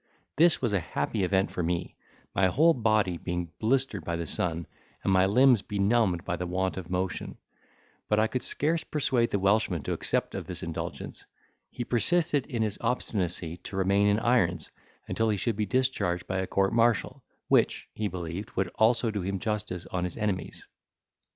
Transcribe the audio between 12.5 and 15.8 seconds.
his obstinacy to remain in irons, until he should be